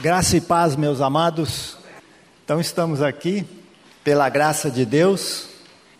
[0.00, 1.76] Graça e paz, meus amados.
[2.44, 3.44] Então, estamos aqui,
[4.04, 5.48] pela graça de Deus,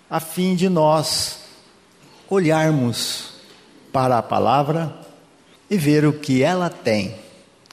[0.09, 1.41] a fim de nós
[2.30, 3.30] olharmos
[3.92, 4.96] para a palavra
[5.69, 7.16] e ver o que ela tem,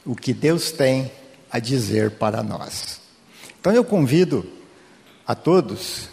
[0.03, 1.11] o que Deus tem
[1.51, 2.99] a dizer para nós.
[3.59, 4.43] Então, eu convido
[5.27, 6.09] a todos,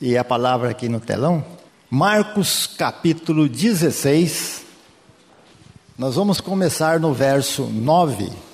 [0.00, 1.44] e a palavra aqui no telão,
[1.90, 4.64] Marcos capítulo 16.
[5.98, 8.47] Nós vamos começar no verso 9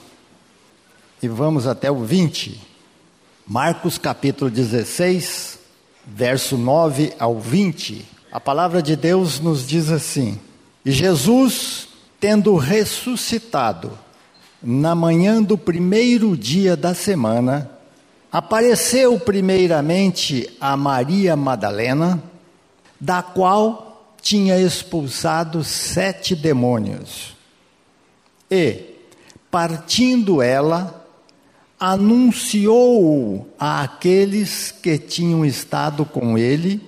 [1.25, 2.61] e vamos até o 20.
[3.47, 5.59] Marcos capítulo 16,
[6.07, 8.05] verso 9 ao 20.
[8.31, 10.39] A palavra de Deus nos diz assim:
[10.85, 11.89] E Jesus,
[12.21, 13.99] tendo ressuscitado
[14.63, 17.71] na manhã do primeiro dia da semana,
[18.31, 22.23] apareceu primeiramente a Maria Madalena,
[23.01, 27.35] da qual tinha expulsado sete demônios.
[28.51, 28.95] E,
[29.51, 31.03] partindo ela,
[31.79, 36.81] anunciou àqueles que tinham estado com ele,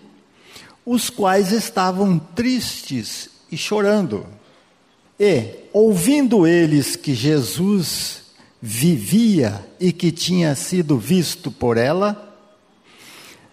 [0.85, 4.27] os quais estavam tristes e chorando.
[5.19, 8.23] E, ouvindo eles que Jesus
[8.61, 12.35] vivia e que tinha sido visto por ela,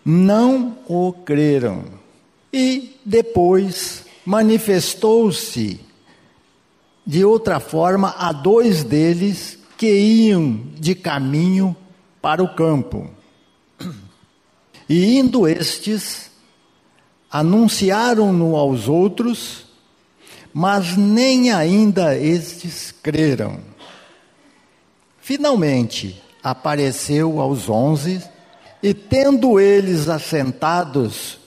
[0.06, 1.86] não o creram.
[2.52, 5.80] E depois manifestou-se
[7.06, 11.76] de outra forma a dois deles que iam de caminho
[12.22, 13.09] para o campo.
[14.88, 16.31] E indo estes,
[17.30, 19.66] anunciaram-no aos outros,
[20.53, 23.59] mas nem ainda estes creram.
[25.20, 28.23] Finalmente, apareceu aos onze,
[28.81, 31.40] e tendo eles assentados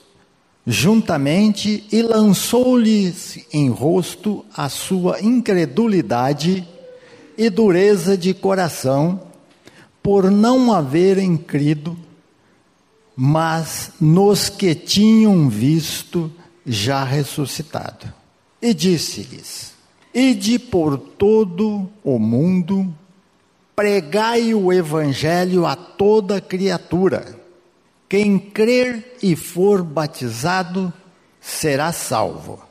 [0.63, 6.76] juntamente, e lançou-lhes em rosto a sua incredulidade,
[7.37, 9.21] e dureza de coração,
[10.01, 11.97] por não haverem crido,
[13.15, 16.31] mas nos que tinham visto
[16.65, 18.11] já ressuscitado.
[18.61, 19.73] E disse-lhes:
[20.13, 22.93] Ide por todo o mundo,
[23.75, 27.37] pregai o evangelho a toda criatura.
[28.09, 30.91] Quem crer e for batizado
[31.41, 32.63] será salvo,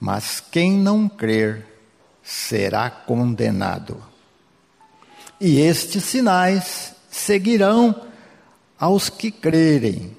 [0.00, 1.73] mas quem não crer
[2.24, 4.02] será condenado.
[5.38, 7.94] E estes sinais seguirão
[8.78, 10.16] aos que crerem.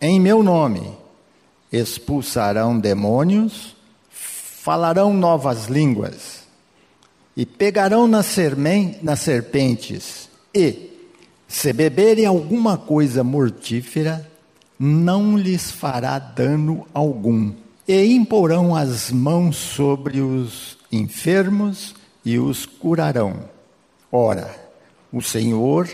[0.00, 0.96] Em meu nome
[1.72, 3.74] expulsarão demônios,
[4.10, 6.38] falarão novas línguas,
[7.36, 10.90] e pegarão nas, serpentes, e,
[11.46, 14.28] se beberem alguma coisa mortífera,
[14.78, 17.52] não lhes fará dano algum
[17.88, 23.48] e imporão as mãos sobre os enfermos e os curarão.
[24.12, 24.54] Ora,
[25.10, 25.88] o Senhor,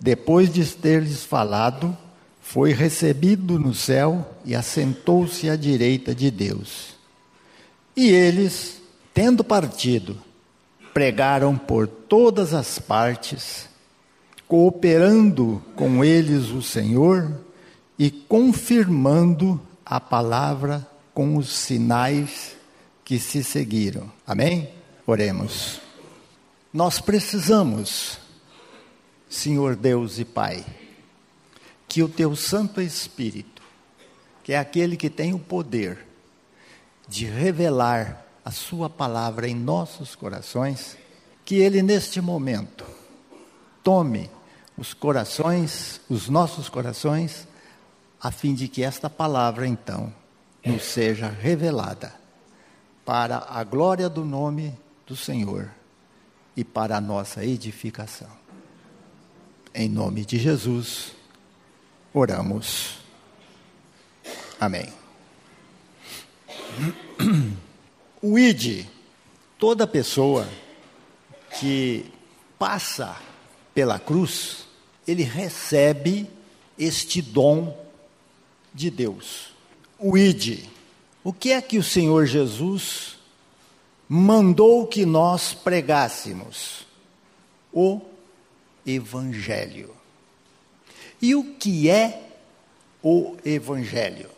[0.00, 1.96] depois de ter-lhes falado,
[2.42, 6.96] foi recebido no céu e assentou-se à direita de Deus.
[7.96, 8.82] E eles,
[9.14, 10.16] tendo partido,
[10.92, 13.68] pregaram por todas as partes,
[14.48, 17.40] cooperando com eles o Senhor
[17.96, 20.84] e confirmando a palavra
[21.16, 22.54] com os sinais
[23.02, 24.12] que se seguiram.
[24.26, 24.70] Amém?
[25.06, 25.80] Oremos.
[26.70, 28.18] Nós precisamos,
[29.26, 30.62] Senhor Deus e Pai,
[31.88, 33.62] que o teu Santo Espírito,
[34.44, 36.06] que é aquele que tem o poder
[37.08, 40.98] de revelar a Sua palavra em nossos corações,
[41.46, 42.84] que Ele neste momento
[43.82, 44.30] tome
[44.76, 47.48] os corações, os nossos corações,
[48.20, 50.12] a fim de que esta palavra então
[50.66, 52.12] nos seja revelada,
[53.04, 55.70] para a glória do nome do Senhor
[56.56, 58.30] e para a nossa edificação.
[59.72, 61.12] Em nome de Jesus,
[62.12, 62.98] oramos.
[64.58, 64.92] Amém.
[68.20, 68.86] O ID,
[69.58, 70.48] toda pessoa
[71.60, 72.10] que
[72.58, 73.16] passa
[73.72, 74.66] pela cruz,
[75.06, 76.28] ele recebe
[76.76, 77.86] este dom
[78.74, 79.55] de Deus
[79.98, 80.68] o ide.
[81.24, 83.18] O que é que o Senhor Jesus
[84.08, 86.86] mandou que nós pregássemos?
[87.72, 88.00] O
[88.86, 89.90] Evangelho.
[91.20, 92.30] E o que é
[93.02, 94.30] o Evangelho?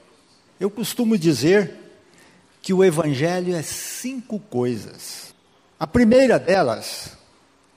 [0.58, 1.74] Eu costumo dizer
[2.62, 5.34] que o Evangelho é cinco coisas.
[5.78, 7.16] A primeira delas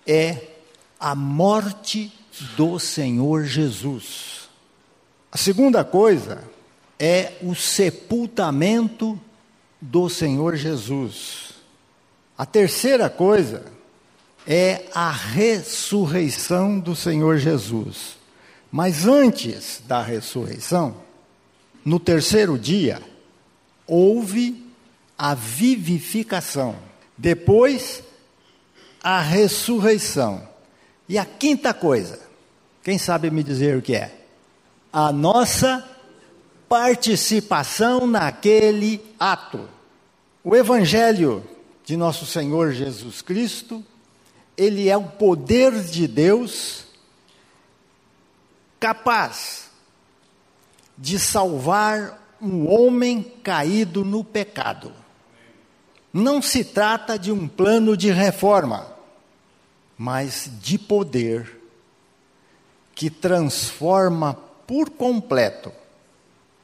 [0.08, 0.48] é
[1.00, 2.12] a morte
[2.56, 4.50] do Senhor Jesus.
[5.32, 6.44] A segunda coisa
[7.04, 9.20] é o sepultamento
[9.82, 11.56] do Senhor Jesus.
[12.38, 13.66] A terceira coisa
[14.46, 18.18] é a ressurreição do Senhor Jesus.
[18.72, 20.96] Mas antes da ressurreição,
[21.84, 23.02] no terceiro dia,
[23.88, 24.72] houve
[25.18, 26.76] a vivificação.
[27.18, 28.04] Depois,
[29.02, 30.48] a ressurreição.
[31.10, 32.20] E a quinta coisa,
[32.84, 34.16] quem sabe me dizer o que é?
[34.94, 35.84] A nossa
[36.72, 39.68] participação naquele ato.
[40.42, 41.46] O Evangelho
[41.84, 43.84] de nosso Senhor Jesus Cristo,
[44.56, 46.86] ele é o poder de Deus
[48.80, 49.70] capaz
[50.98, 54.94] de salvar um homem caído no pecado.
[56.14, 58.88] Não se trata de um plano de reforma,
[59.98, 61.60] mas de poder
[62.96, 64.36] que transforma
[64.66, 65.81] por completo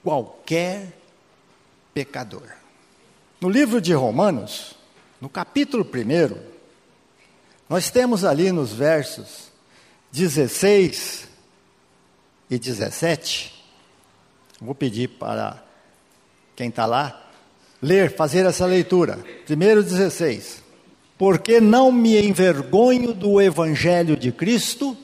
[0.07, 0.93] qualquer
[1.93, 2.47] pecador.
[3.41, 4.73] No livro de Romanos,
[5.19, 6.37] no capítulo 1,
[7.67, 9.51] nós temos ali nos versos
[10.13, 11.27] 16
[12.49, 13.53] e 17,
[14.61, 15.61] vou pedir para
[16.55, 17.29] quem está lá
[17.81, 19.19] ler, fazer essa leitura.
[19.45, 20.63] Primeiro 16.
[21.17, 24.95] Porque não me envergonho do evangelho de Cristo,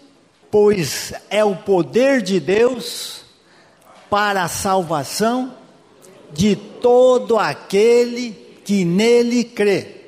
[0.49, 3.22] pois é o poder de Deus
[4.13, 5.57] para a salvação
[6.31, 10.03] de todo aquele que nele crê.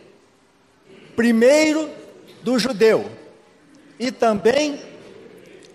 [1.15, 1.89] Primeiro
[2.43, 3.09] do judeu
[3.99, 4.79] e também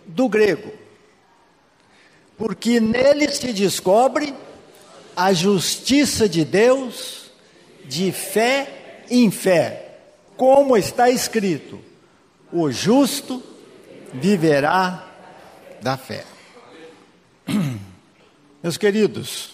[0.06, 0.72] do grego.
[2.38, 4.32] Porque nele se descobre
[5.16, 7.32] a justiça de Deus
[7.84, 9.98] de fé em fé,
[10.36, 11.80] como está escrito:
[12.52, 13.42] o justo
[14.14, 15.04] viverá
[15.82, 16.24] da fé.
[18.62, 19.52] Meus queridos,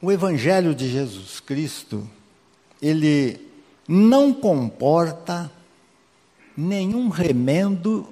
[0.00, 2.08] o Evangelho de Jesus Cristo,
[2.80, 3.40] ele
[3.88, 5.50] não comporta
[6.56, 8.06] nenhum remendo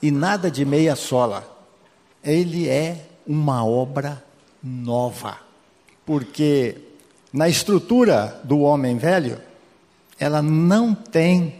[0.00, 1.46] e nada de meia sola.
[2.22, 4.22] Ele é uma obra
[4.62, 5.50] nova
[6.10, 6.76] porque
[7.32, 9.40] na estrutura do homem velho,
[10.18, 11.54] ela não tem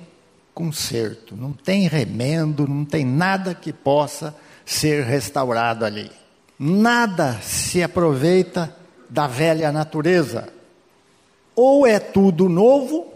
[0.53, 4.35] conserto, não tem remendo, não tem nada que possa
[4.67, 6.11] ser restaurado ali.
[6.63, 8.77] Nada se aproveita
[9.09, 10.53] da velha natureza.
[11.57, 13.11] Ou é tudo novo,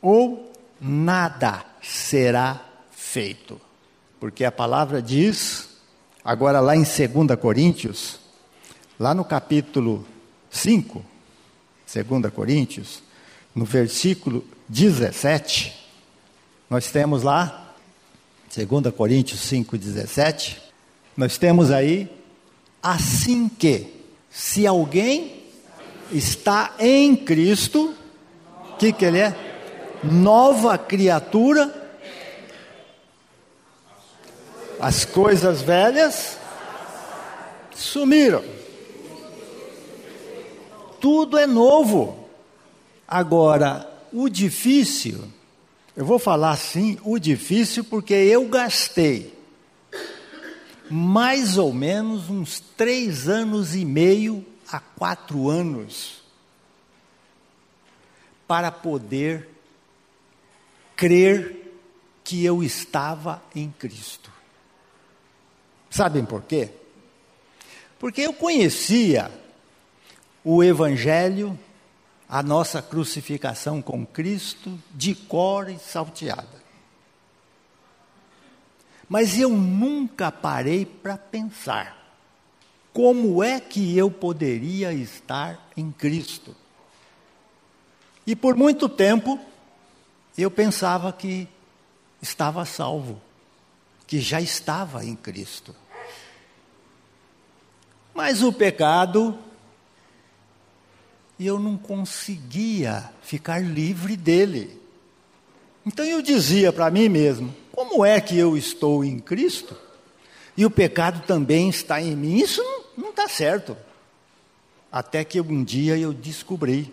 [0.00, 0.50] ou
[0.80, 2.58] nada será
[2.90, 3.60] feito.
[4.18, 5.68] Porque a palavra diz,
[6.24, 8.18] agora lá em 2 Coríntios,
[8.98, 10.06] lá no capítulo
[10.50, 11.04] 5,
[11.94, 13.02] 2 Coríntios,
[13.54, 15.86] no versículo 17,
[16.70, 17.74] nós temos lá,
[18.56, 20.62] 2 Coríntios 5, 17,
[21.14, 22.19] nós temos aí,
[22.82, 23.86] assim que,
[24.30, 25.44] se alguém
[26.12, 27.94] está em Cristo,
[28.72, 29.36] o que, que ele é?
[30.02, 31.74] Nova criatura,
[34.80, 36.38] as coisas velhas
[37.74, 38.42] sumiram
[41.00, 42.28] tudo é novo.
[43.08, 45.24] Agora, o difícil,
[45.96, 49.39] eu vou falar assim, o difícil porque eu gastei
[50.90, 56.20] mais ou menos uns três anos e meio a quatro anos
[58.46, 59.48] para poder
[60.96, 61.72] crer
[62.24, 64.30] que eu estava em Cristo.
[65.88, 66.70] Sabem por quê?
[67.98, 69.30] Porque eu conhecia
[70.44, 71.58] o Evangelho,
[72.28, 76.59] a nossa crucificação com Cristo, de cor e salteada.
[79.10, 82.14] Mas eu nunca parei para pensar
[82.92, 86.54] como é que eu poderia estar em Cristo.
[88.24, 89.36] E por muito tempo
[90.38, 91.48] eu pensava que
[92.22, 93.20] estava salvo,
[94.06, 95.74] que já estava em Cristo.
[98.14, 99.36] Mas o pecado
[101.36, 104.80] eu não conseguia ficar livre dele.
[105.84, 109.74] Então eu dizia para mim mesmo: como é que eu estou em Cristo
[110.54, 112.36] e o pecado também está em mim?
[112.36, 112.62] Isso
[112.94, 113.74] não está certo.
[114.92, 116.92] Até que um dia eu descobri,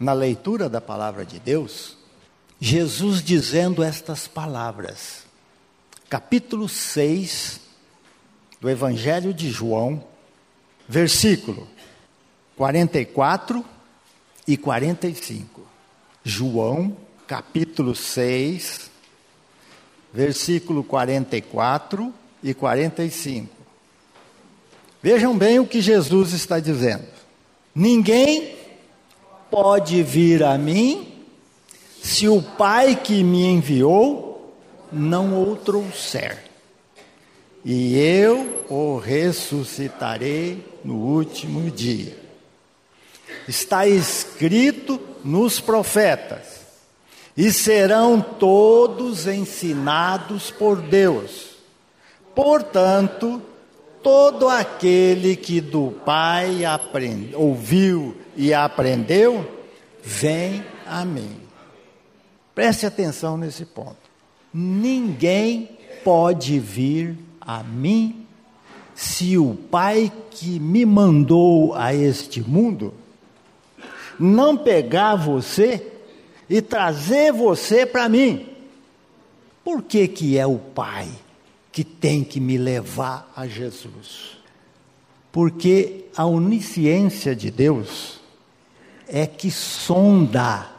[0.00, 1.96] na leitura da palavra de Deus,
[2.58, 5.22] Jesus dizendo estas palavras,
[6.08, 7.60] capítulo 6
[8.60, 10.02] do Evangelho de João,
[10.88, 11.68] versículo
[12.56, 13.64] 44
[14.48, 15.64] e 45.
[16.24, 18.90] João, capítulo 6,
[20.12, 23.48] versículo 44 e 45.
[25.02, 27.06] Vejam bem o que Jesus está dizendo.
[27.74, 28.54] Ninguém
[29.50, 31.12] pode vir a mim
[32.02, 34.54] se o Pai que me enviou
[34.92, 36.44] não o trouxer.
[37.64, 42.18] E eu o ressuscitarei no último dia.
[43.46, 46.61] Está escrito nos profetas:
[47.36, 51.52] e serão todos ensinados por Deus.
[52.34, 53.40] Portanto,
[54.02, 59.46] todo aquele que do Pai aprende, ouviu e aprendeu,
[60.02, 61.36] vem a mim.
[62.54, 63.96] Preste atenção nesse ponto.
[64.52, 65.70] Ninguém
[66.04, 68.26] pode vir a mim
[68.94, 72.92] se o Pai que me mandou a este mundo
[74.18, 75.91] não pegar você
[76.52, 78.46] e trazer você para mim.
[79.64, 81.08] Por que, que é o Pai
[81.72, 84.36] que tem que me levar a Jesus?
[85.32, 88.20] Porque a onisciência de Deus
[89.08, 90.70] é que sonda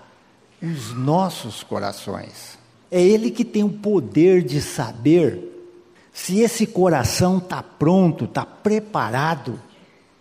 [0.61, 2.55] os nossos corações.
[2.91, 5.39] É Ele que tem o poder de saber
[6.13, 9.59] se esse coração está pronto, está preparado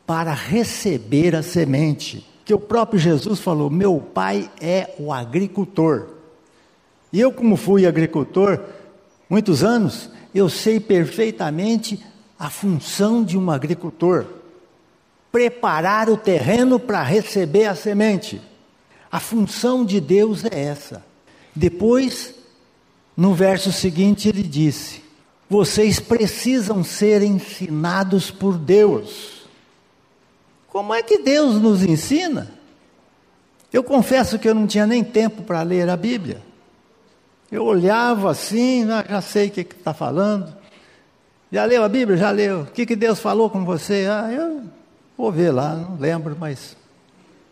[0.07, 6.09] para receber a semente que o próprio Jesus falou: Meu pai é o agricultor.
[7.13, 8.61] E eu, como fui agricultor
[9.29, 12.03] muitos anos, eu sei perfeitamente
[12.39, 14.27] a função de um agricultor:
[15.31, 18.41] preparar o terreno para receber a semente.
[19.11, 21.05] A função de Deus é essa.
[21.55, 22.35] Depois,
[23.17, 25.03] no verso seguinte, ele disse:
[25.49, 29.42] Vocês precisam ser ensinados por Deus.
[30.73, 32.51] Como é que Deus nos ensina?
[33.71, 36.41] Eu confesso que eu não tinha nem tempo para ler a Bíblia.
[37.51, 40.51] Eu olhava assim, ah, já sei o que está falando.
[41.53, 42.17] Já leu a Bíblia?
[42.17, 42.63] Já leu.
[42.63, 44.07] O que, que Deus falou com você?
[44.11, 44.63] Ah, eu
[45.15, 46.75] vou ver lá, não lembro, mas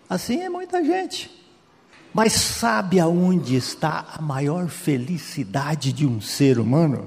[0.08, 1.30] assim é muita gente.
[2.14, 7.06] Mas sabe aonde está a maior felicidade de um ser humano?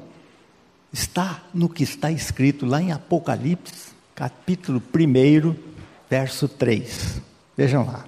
[0.94, 5.73] Está no que está escrito lá em Apocalipse, capítulo 1,
[6.10, 7.22] verso 3.
[7.56, 8.06] Vejam lá.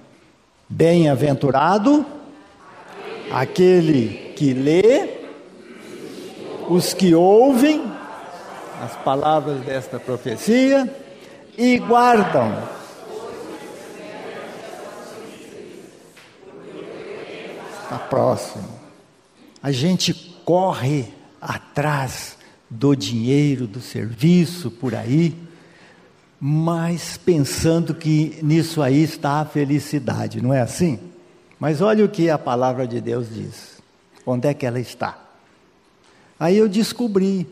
[0.68, 2.04] Bem-aventurado
[3.30, 5.10] aquele que lê,
[6.68, 7.84] os que ouvem
[8.82, 10.92] as palavras desta profecia
[11.56, 12.62] e guardam.
[17.82, 18.68] Está próximo.
[19.62, 20.12] A gente
[20.44, 22.36] corre atrás
[22.68, 25.36] do dinheiro, do serviço por aí
[26.40, 30.98] mas pensando que nisso aí está a felicidade, não é assim?
[31.58, 33.80] Mas olha o que a palavra de Deus diz.
[34.24, 35.18] Onde é que ela está?
[36.38, 37.46] Aí eu descobri.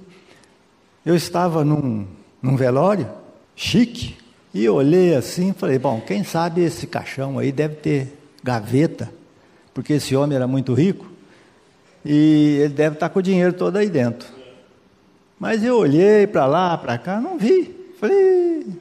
[1.04, 2.06] Eu estava num,
[2.42, 3.08] num velório,
[3.56, 4.16] chique,
[4.52, 9.10] e olhei assim e falei: bom, quem sabe esse caixão aí deve ter gaveta,
[9.72, 11.14] porque esse homem era muito rico
[12.04, 14.28] e ele deve estar com o dinheiro todo aí dentro.
[15.38, 17.83] Mas eu olhei para lá, para cá, não vi.
[18.04, 18.76] Falei, o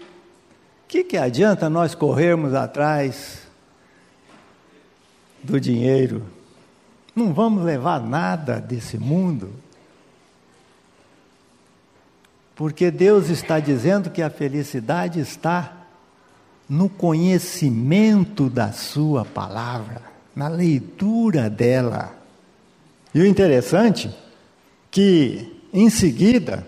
[0.86, 3.44] que, que adianta nós corrermos atrás
[5.42, 6.24] do dinheiro?
[7.15, 9.53] Não vamos levar nada desse mundo.
[12.53, 15.72] Porque Deus está dizendo que a felicidade está
[16.68, 20.01] no conhecimento da Sua palavra,
[20.36, 22.13] na leitura dela.
[23.15, 24.13] E o interessante
[24.92, 26.68] que em seguida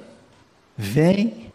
[0.77, 1.45] vem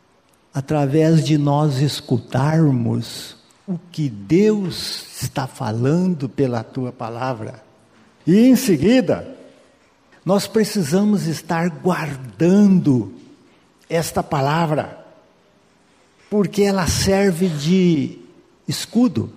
[0.52, 7.62] através de nós escutarmos o que Deus está falando pela tua palavra.
[8.26, 9.36] E em seguida,
[10.24, 13.14] nós precisamos estar guardando
[13.88, 15.04] esta palavra,
[16.28, 18.18] porque ela serve de
[18.66, 19.32] escudo,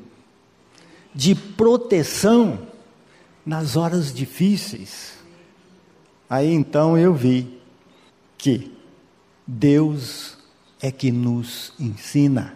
[1.14, 2.60] de proteção
[3.46, 5.14] nas horas difíceis.
[6.30, 7.60] Aí então eu vi
[8.38, 8.76] que
[9.46, 10.33] Deus
[10.84, 12.56] é que nos ensina,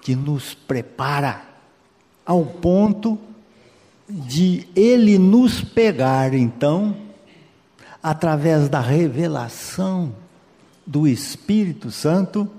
[0.00, 1.42] que nos prepara,
[2.24, 3.18] ao ponto
[4.08, 6.96] de Ele nos pegar, então,
[8.02, 10.14] através da revelação
[10.86, 12.50] do Espírito Santo,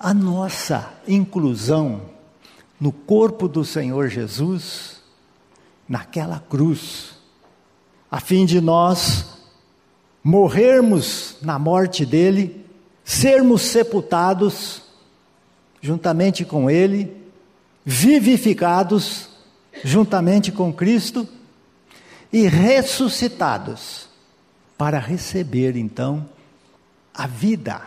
[0.00, 2.02] a nossa inclusão
[2.80, 5.00] no corpo do Senhor Jesus,
[5.88, 7.12] naquela cruz,
[8.10, 9.38] a fim de nós
[10.24, 12.60] morrermos na morte dele
[13.10, 14.82] sermos sepultados
[15.82, 17.12] juntamente com Ele,
[17.84, 19.28] vivificados
[19.82, 21.26] juntamente com Cristo
[22.32, 24.08] e ressuscitados
[24.78, 26.24] para receber então
[27.12, 27.82] a vida,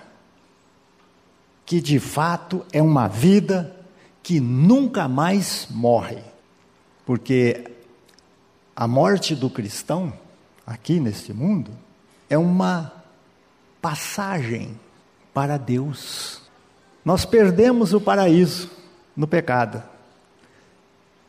[1.65, 3.73] que de fato é uma vida
[4.21, 6.21] que nunca mais morre,
[7.05, 7.71] porque
[8.75, 10.11] A morte do cristão,
[10.65, 11.71] aqui neste mundo,
[12.27, 12.91] é uma
[13.79, 14.77] passagem
[15.33, 16.41] para Deus.
[17.03, 18.69] Nós perdemos o paraíso
[19.15, 19.83] no pecado.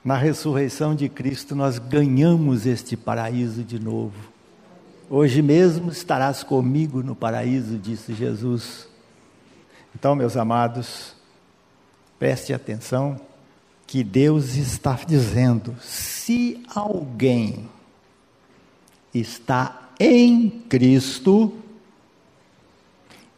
[0.04, 4.32] Na ressurreição de Cristo, nós ganhamos este paraíso de novo.
[5.08, 8.86] Hoje mesmo estarás comigo no paraíso, disse Jesus.
[9.94, 11.14] Então, meus amados,
[12.18, 13.20] preste atenção
[13.86, 17.68] que Deus está dizendo: se alguém
[19.12, 21.54] está em Cristo,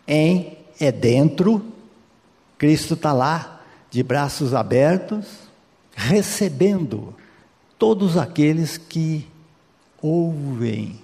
[0.07, 1.65] em é dentro,
[2.59, 5.27] Cristo está lá, de braços abertos,
[5.95, 7.15] recebendo
[7.79, 9.27] todos aqueles que
[10.01, 11.01] ouvem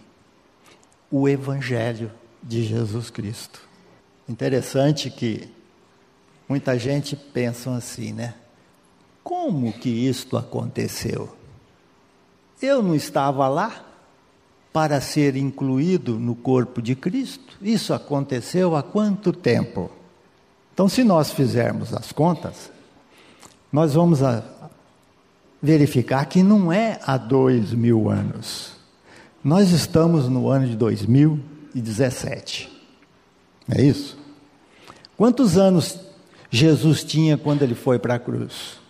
[1.11, 2.11] o Evangelho
[2.43, 3.61] de Jesus Cristo.
[4.29, 5.49] Interessante que
[6.49, 8.35] muita gente pensa assim, né?
[9.23, 11.37] Como que isto aconteceu?
[12.61, 13.92] Eu não estava lá
[14.73, 17.59] para ser incluído no corpo de Cristo.
[17.61, 19.91] Isso aconteceu há quanto tempo?
[20.73, 22.73] Então, se nós fizermos as contas,
[23.71, 24.21] nós vamos
[25.61, 28.73] verificar que não é há dois mil anos.
[29.45, 32.71] Nós estamos no ano de 2017.
[33.71, 34.17] É isso?
[35.17, 36.01] Quantos anos
[36.51, 38.81] Jesus tinha quando ele foi para a cruz?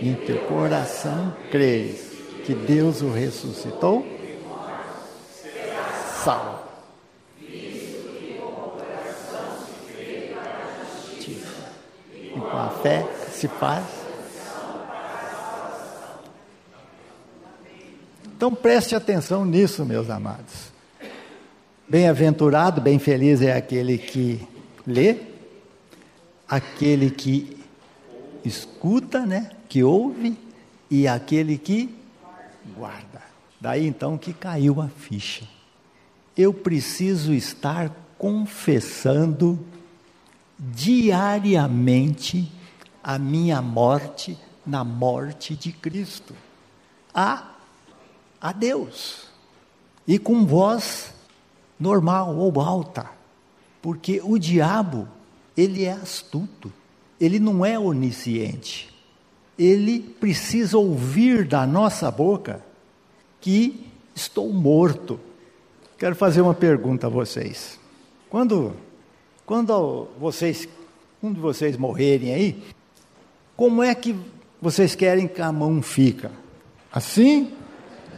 [0.00, 2.12] em teu coração crees
[2.46, 4.06] que Deus o ressuscitou?
[6.24, 6.67] Salvo.
[12.34, 13.84] E com a fé se faz.
[18.36, 20.72] Então preste atenção nisso, meus amados.
[21.88, 24.46] Bem-aventurado, bem feliz é aquele que
[24.86, 25.16] lê,
[26.48, 27.56] aquele que
[28.44, 29.50] escuta, né?
[29.68, 30.38] Que ouve
[30.90, 31.94] e aquele que
[32.76, 33.22] guarda.
[33.60, 35.44] Daí então que caiu a ficha.
[36.36, 39.58] Eu preciso estar confessando
[40.58, 42.50] diariamente
[43.02, 46.34] a minha morte na morte de Cristo.
[47.14, 47.52] A,
[48.40, 49.28] a Deus.
[50.06, 51.14] E com voz
[51.78, 53.10] normal ou alta.
[53.80, 55.08] Porque o diabo,
[55.56, 56.72] ele é astuto.
[57.20, 58.88] Ele não é onisciente
[59.58, 62.64] ele precisa ouvir da nossa boca
[63.40, 65.18] que estou morto.
[65.98, 67.78] Quero fazer uma pergunta a vocês.
[68.30, 68.74] Quando,
[69.48, 70.68] quando vocês,
[71.22, 72.62] um de vocês morrerem aí,
[73.56, 74.14] como é que
[74.60, 76.30] vocês querem que a mão fica?
[76.92, 77.54] Assim?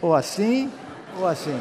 [0.02, 0.68] Ou assim?
[1.16, 1.56] Ou assim?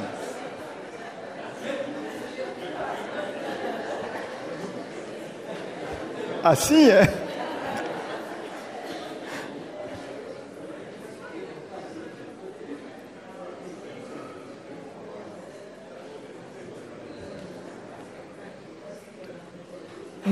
[6.44, 7.29] Assim é?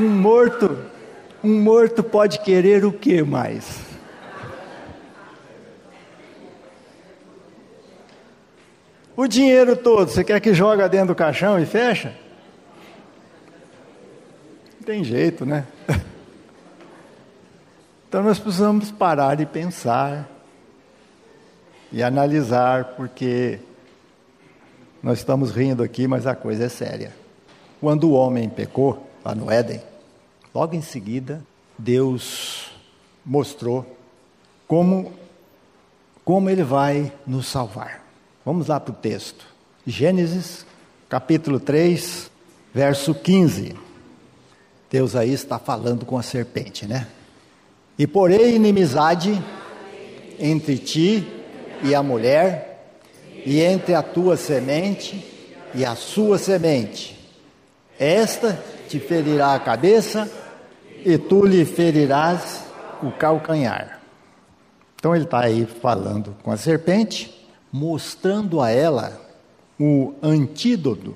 [0.04, 0.78] Morto,
[1.44, 3.88] um morto pode querer o que mais?
[9.16, 12.14] O dinheiro todo, você quer que joga dentro do caixão e fecha?
[14.80, 15.66] Não tem jeito, né?
[18.10, 20.30] Então nós precisamos parar e pensar
[21.92, 23.60] e analisar, porque
[25.04, 27.14] nós estamos rindo aqui, mas a coisa é séria.
[27.82, 29.82] Quando o homem pecou, lá no Éden,
[30.56, 31.44] logo em seguida,
[31.78, 32.72] Deus
[33.26, 33.86] mostrou
[34.66, 35.12] como,
[36.24, 38.06] como ele vai nos salvar.
[38.46, 39.46] Vamos lá para o texto.
[39.86, 40.66] Gênesis,
[41.10, 42.32] capítulo 3,
[42.74, 43.76] verso 15.
[44.90, 47.06] Deus aí está falando com a serpente, né?
[48.00, 49.44] E porém inimizade
[50.40, 51.28] entre ti
[51.84, 52.96] e a mulher,
[53.46, 55.22] e entre a tua semente
[55.76, 57.20] e a sua semente.
[58.00, 60.30] Esta te ferirá a cabeça,
[61.06, 62.65] e tu lhe ferirás
[63.02, 64.00] o calcanhar.
[64.95, 69.21] Então ele está aí falando com a serpente, mostrando a ela
[69.80, 71.15] o antídoto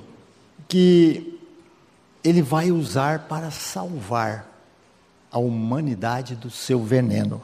[0.67, 1.39] que
[2.23, 4.47] ele vai usar para salvar
[5.31, 7.41] a humanidade do seu veneno.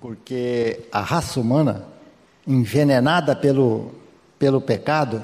[0.00, 1.84] Porque a raça humana,
[2.46, 3.92] envenenada pelo,
[4.38, 5.22] pelo pecado,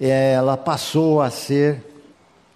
[0.00, 1.84] ela passou a ser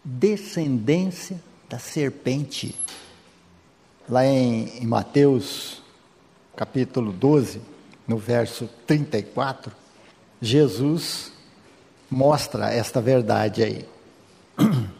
[0.04, 2.74] descendência da serpente.
[4.08, 5.82] Lá em, em Mateus,
[6.56, 7.60] capítulo 12,
[8.06, 9.72] no verso 34,
[10.40, 11.32] Jesus
[12.10, 13.88] mostra esta verdade aí.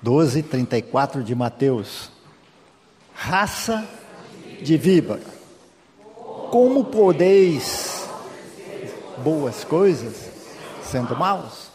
[0.00, 2.10] 12, 34 de Mateus.
[3.14, 3.86] Raça
[4.62, 5.22] de víbora,
[6.50, 8.06] como podeis
[9.22, 10.30] boas coisas
[10.82, 11.73] sendo maus?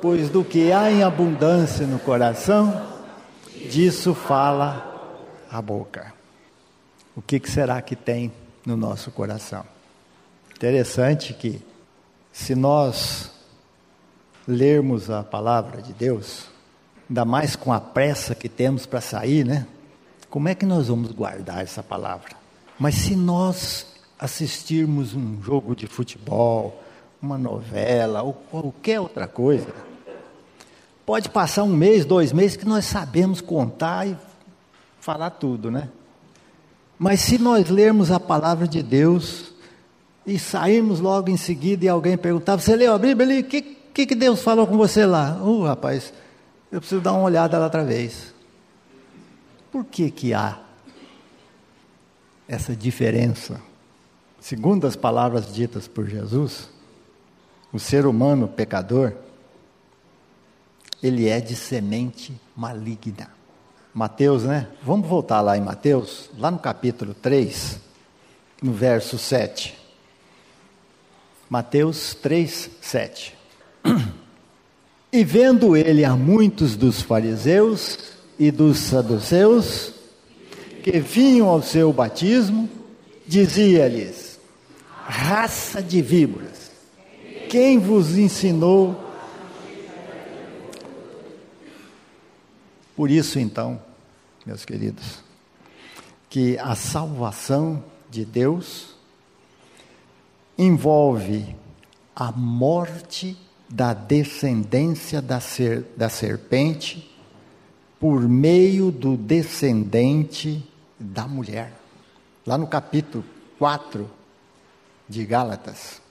[0.00, 2.86] Pois do que há em abundância no coração,
[3.68, 4.86] disso fala
[5.50, 6.14] a boca.
[7.14, 8.32] O que, que será que tem
[8.64, 9.62] no nosso coração?
[10.56, 11.60] Interessante que,
[12.32, 13.30] se nós
[14.48, 16.46] lermos a palavra de Deus,
[17.08, 19.66] ainda mais com a pressa que temos para sair, né?
[20.30, 22.30] Como é que nós vamos guardar essa palavra?
[22.78, 23.86] Mas se nós
[24.18, 26.82] assistirmos um jogo de futebol,
[27.20, 29.89] uma novela ou qualquer outra coisa,
[31.10, 34.16] pode passar um mês, dois meses que nós sabemos contar e
[35.00, 35.88] falar tudo, né?
[36.96, 39.52] Mas se nós lermos a palavra de Deus,
[40.24, 43.40] e saímos logo em seguida e alguém perguntava: Você leu a Bíblia ali?
[43.40, 45.36] O que, que, que Deus falou com você lá?
[45.42, 46.12] Uh, rapaz,
[46.70, 48.32] eu preciso dar uma olhada lá outra vez.
[49.72, 50.60] Por que, que há
[52.46, 53.60] essa diferença?
[54.38, 56.70] Segundo as palavras ditas por Jesus,
[57.72, 59.14] o ser humano pecador,
[61.02, 63.30] ele é de semente maligna.
[63.92, 64.68] Mateus, né?
[64.82, 67.80] Vamos voltar lá em Mateus, lá no capítulo 3,
[68.62, 69.76] no verso 7.
[71.48, 73.34] Mateus 3, 7.
[75.12, 77.98] E vendo ele a muitos dos fariseus
[78.38, 79.92] e dos saduceus
[80.84, 82.68] que vinham ao seu batismo,
[83.26, 84.38] dizia-lhes:
[85.04, 86.70] Raça de víboras,
[87.48, 89.09] quem vos ensinou?
[93.00, 93.80] Por isso, então,
[94.44, 95.24] meus queridos,
[96.28, 98.94] que a salvação de Deus
[100.58, 101.56] envolve
[102.14, 107.10] a morte da descendência da, ser, da serpente
[107.98, 110.62] por meio do descendente
[110.98, 111.72] da mulher.
[112.44, 113.24] Lá no capítulo
[113.58, 114.10] 4
[115.08, 116.02] de Gálatas,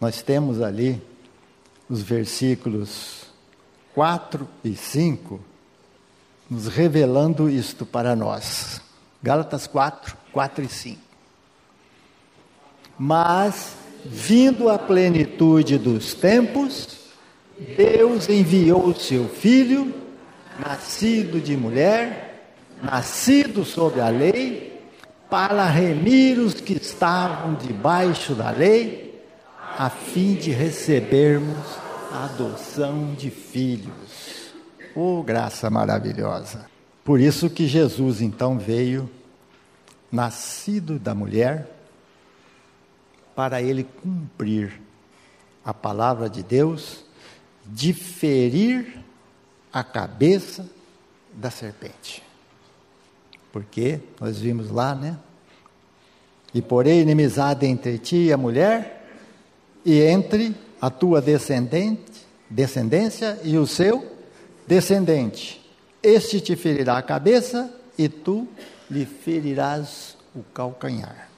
[0.00, 1.02] nós temos ali
[1.88, 3.24] os versículos
[3.92, 5.55] 4 e 5
[6.48, 8.80] nos revelando isto para nós.
[9.22, 11.00] Gálatas 4, 4 e 5.
[12.98, 17.06] Mas vindo a plenitude dos tempos,
[17.76, 19.94] Deus enviou o seu filho,
[20.58, 24.80] nascido de mulher, nascido sob a lei,
[25.28, 29.20] para remir os que estavam debaixo da lei,
[29.76, 31.58] a fim de recebermos
[32.12, 34.35] a adoção de filhos.
[34.98, 36.70] Oh, graça maravilhosa!
[37.04, 39.10] Por isso que Jesus então veio,
[40.10, 41.70] nascido da mulher,
[43.34, 44.80] para ele cumprir
[45.62, 47.04] a palavra de Deus,
[47.66, 48.98] de ferir
[49.70, 50.66] a cabeça
[51.30, 52.22] da serpente.
[53.52, 55.18] Porque nós vimos lá, né?
[56.54, 59.06] E porém inimizade entre ti e a mulher,
[59.84, 64.15] e entre a tua descendente, descendência e o seu
[64.66, 65.60] descendente.
[66.02, 68.46] Este te ferirá a cabeça e tu
[68.90, 71.28] lhe ferirás o calcanhar.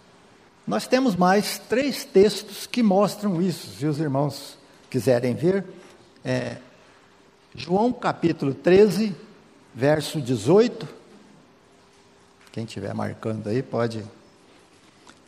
[0.66, 4.58] Nós temos mais três textos que mostram isso, se os irmãos
[4.90, 5.64] quiserem ver.
[6.24, 6.58] É,
[7.54, 9.14] João capítulo 13,
[9.74, 10.86] verso 18.
[12.52, 14.04] Quem estiver marcando aí pode.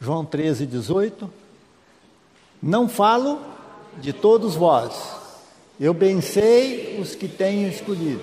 [0.01, 1.33] João 13, 18.
[2.63, 3.41] Não falo
[3.99, 4.93] de todos vós,
[5.81, 8.21] eu bem sei os que tenho escolhido,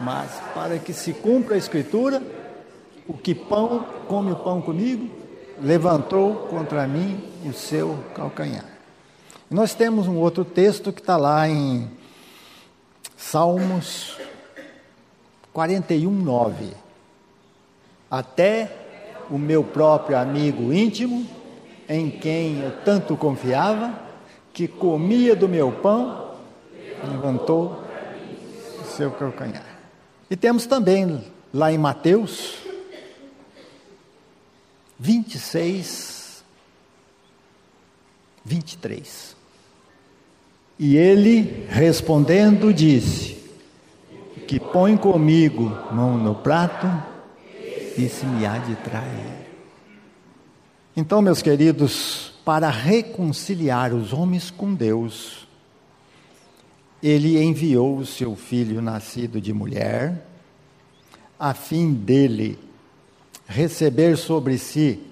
[0.00, 2.22] mas para que se cumpra a Escritura,
[3.06, 5.10] o que pão come o pão comigo,
[5.60, 8.64] levantou contra mim o seu calcanhar.
[9.50, 11.90] Nós temos um outro texto que está lá em
[13.16, 14.16] Salmos
[15.52, 16.72] 41, 9.
[18.10, 18.72] Até
[19.28, 21.26] o meu próprio amigo íntimo,
[21.86, 24.08] em quem eu tanto confiava,
[24.52, 26.29] que comia do meu pão,
[27.08, 27.82] levantou
[28.96, 29.78] seu calcanhar.
[30.30, 32.58] E temos também lá em Mateus
[34.98, 36.44] 26,
[38.44, 39.36] 23.
[40.78, 43.38] E ele, respondendo, disse:
[44.46, 46.86] Que põe comigo mão no prato,
[47.98, 49.48] esse me há de trair.
[50.94, 55.48] Então, meus queridos, para reconciliar os homens com Deus,
[57.02, 60.26] ele enviou o seu filho nascido de mulher,
[61.38, 62.58] a fim dele
[63.46, 65.06] receber sobre si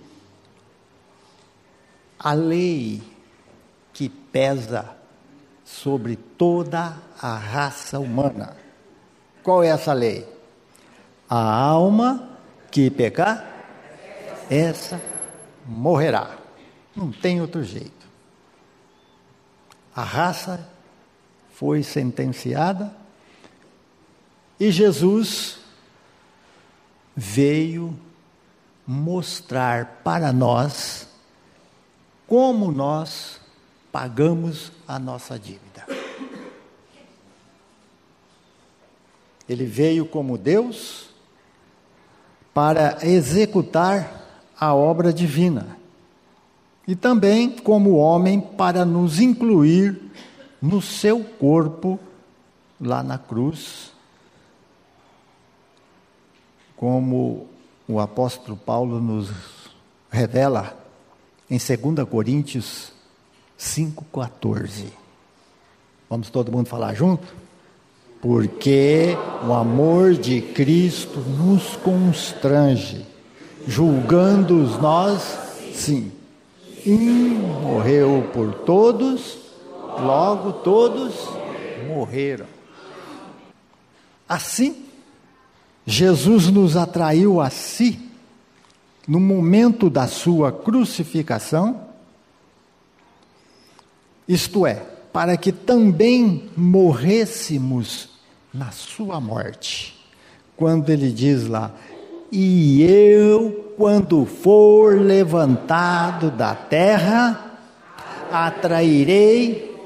[2.18, 3.03] a lei
[3.92, 4.96] que pesa
[5.64, 8.57] sobre toda a raça humana.
[9.42, 10.27] Qual é essa lei?
[11.29, 12.38] A alma
[12.70, 13.44] que pecar,
[14.51, 15.01] essa
[15.66, 16.37] morrerá.
[16.94, 18.07] Não tem outro jeito.
[19.94, 20.68] A raça
[21.59, 22.94] foi sentenciada
[24.61, 25.59] e Jesus
[27.16, 27.99] veio
[28.87, 31.09] mostrar para nós
[32.29, 33.40] como nós
[33.90, 35.85] pagamos a nossa dívida.
[39.49, 41.09] Ele veio como Deus
[42.55, 45.77] para executar a obra divina
[46.87, 50.09] e também como homem para nos incluir
[50.61, 51.99] no seu corpo
[52.81, 53.92] lá na cruz,
[56.77, 57.49] como
[57.88, 59.31] o apóstolo Paulo nos
[60.11, 60.77] revela
[61.51, 62.92] em 2 Coríntios
[63.59, 64.87] 5,14.
[66.09, 67.27] Vamos todo mundo falar junto?
[68.21, 69.16] Porque
[69.47, 73.05] o amor de Cristo nos constrange,
[73.66, 75.38] julgando-os nós,
[75.75, 76.12] sim.
[76.87, 79.38] Um morreu por todos,
[80.00, 81.14] logo todos
[81.87, 82.46] morreram.
[84.28, 84.84] Assim,
[85.87, 87.98] Jesus nos atraiu a si
[89.06, 91.88] no momento da sua crucificação
[94.28, 98.11] isto é, para que também morrêssemos
[98.52, 99.98] na sua morte.
[100.54, 101.72] Quando ele diz lá,
[102.30, 107.56] e eu, quando for levantado da terra,
[108.30, 109.78] atrairei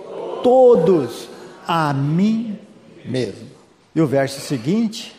[0.42, 1.28] todos
[1.66, 2.58] a mim
[3.04, 3.48] mesmo.
[3.94, 5.14] E o verso seguinte,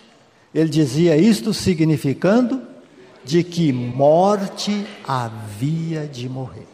[0.53, 2.61] ele dizia isto significando
[3.23, 6.67] de que morte havia de morrer.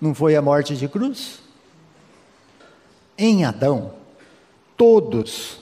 [0.00, 1.40] Não foi a morte de cruz?
[3.16, 3.94] Em Adão,
[4.76, 5.58] todos,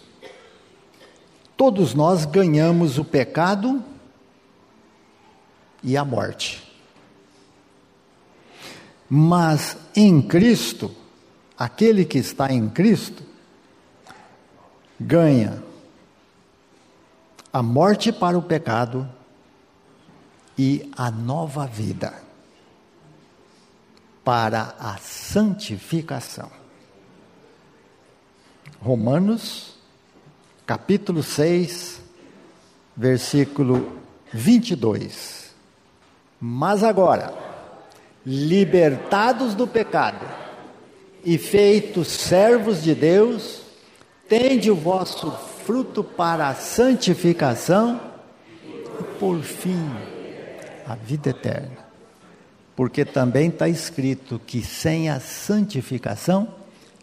[1.57, 3.83] todos nós ganhamos o pecado
[5.83, 6.63] e a morte.
[9.09, 10.91] Mas em Cristo,
[11.65, 13.23] aquele que está em Cristo,
[15.01, 15.63] ganha
[17.51, 19.09] a morte para o pecado
[20.59, 22.23] e a nova vida
[24.23, 26.51] para a santificação.
[28.79, 29.79] Romanos,
[30.67, 32.03] capítulo 6,
[32.95, 34.01] versículo
[34.35, 35.55] 22.
[36.39, 37.33] Mas agora,
[38.27, 40.44] libertados do pecado
[41.25, 43.63] e feitos servos de Deus,
[44.29, 45.31] tende o vosso
[45.65, 48.01] fruto para a santificação
[48.63, 49.91] e, por fim,
[50.87, 51.85] a vida eterna.
[52.77, 56.55] Porque também está escrito que sem a santificação,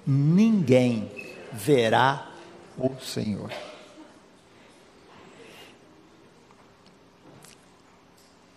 [0.06, 1.10] ninguém
[1.52, 2.30] verá
[2.78, 3.52] o Senhor.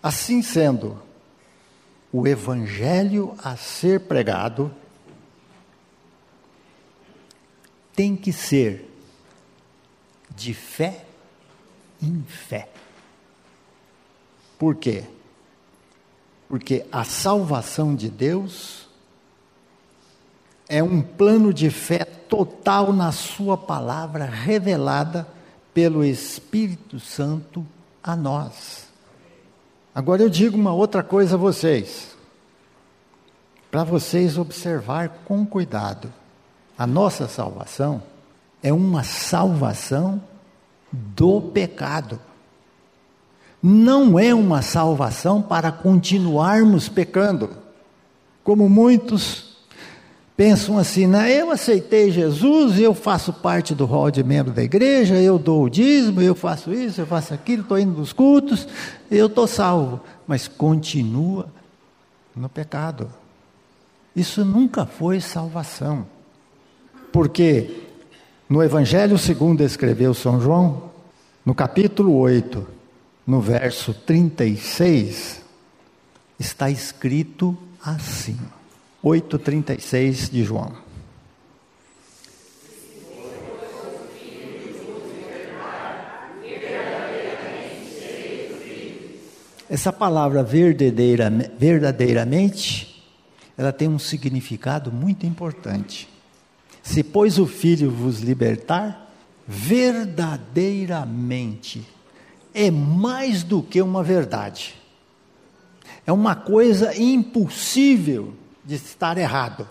[0.02, 1.00] Assim sendo,
[2.12, 4.70] o evangelho a ser pregado
[7.94, 8.90] tem que ser
[10.34, 11.04] de fé
[12.02, 12.68] em fé.
[14.58, 15.04] Por quê?
[16.48, 18.88] Porque a salvação de Deus
[20.68, 25.26] é um plano de fé total na Sua palavra revelada
[25.72, 27.66] pelo Espírito Santo
[28.02, 28.88] a nós.
[29.94, 32.16] Agora eu digo uma outra coisa a vocês,
[33.70, 36.12] para vocês observar com cuidado.
[36.76, 38.02] A nossa salvação
[38.62, 40.20] é uma salvação
[40.92, 42.18] do pecado.
[43.62, 47.50] Não é uma salvação para continuarmos pecando,
[48.42, 49.54] como muitos
[50.36, 51.32] pensam assim, né?
[51.32, 55.70] Eu aceitei Jesus, eu faço parte do rol de membro da igreja, eu dou o
[55.70, 58.66] dízimo, eu faço isso, eu faço aquilo, estou indo nos cultos,
[59.10, 60.00] eu estou salvo.
[60.26, 61.46] Mas continua
[62.34, 63.10] no pecado.
[64.14, 66.06] Isso nunca foi salvação.
[67.14, 67.70] Porque
[68.48, 70.90] no Evangelho segundo escreveu São João,
[71.46, 72.66] no capítulo 8,
[73.24, 75.40] no verso 36,
[76.40, 78.36] está escrito assim.
[79.04, 80.72] 8,36 de João.
[89.70, 93.08] Essa palavra verdadeira, verdadeiramente,
[93.56, 96.12] ela tem um significado muito importante.
[96.84, 99.10] Se, pois, o Filho vos libertar,
[99.48, 101.82] verdadeiramente,
[102.52, 104.74] é mais do que uma verdade.
[106.06, 109.66] É uma coisa impossível de estar errado.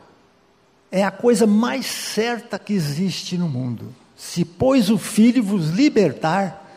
[0.91, 3.93] É a coisa mais certa que existe no mundo.
[4.15, 6.67] Se, pois, o Filho vos libertar,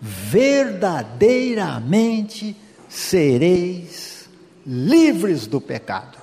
[0.00, 2.56] verdadeiramente
[2.88, 4.30] sereis
[4.64, 6.16] livres do pecado.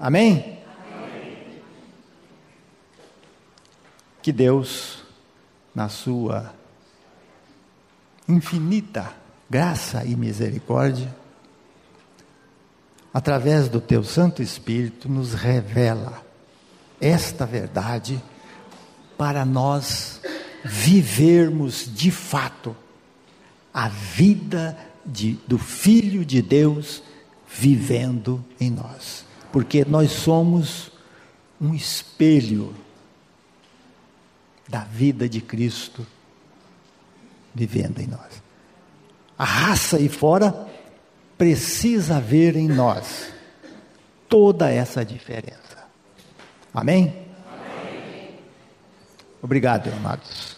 [0.00, 0.57] Amém?
[4.28, 4.98] Que Deus,
[5.74, 6.52] na sua
[8.28, 9.10] infinita
[9.48, 11.16] graça e misericórdia,
[13.14, 16.22] através do teu Santo Espírito, nos revela
[17.00, 18.22] esta verdade
[19.16, 20.20] para nós
[20.62, 22.76] vivermos de fato
[23.72, 27.02] a vida de, do Filho de Deus
[27.48, 29.24] vivendo em nós.
[29.50, 30.92] Porque nós somos
[31.58, 32.74] um espelho
[34.68, 36.06] da vida de Cristo
[37.54, 38.42] vivendo em nós.
[39.38, 40.68] A raça aí fora
[41.36, 43.32] precisa ver em nós
[44.28, 45.58] toda essa diferença.
[46.74, 47.26] Amém?
[47.50, 48.40] Amém.
[49.40, 50.57] Obrigado, amados.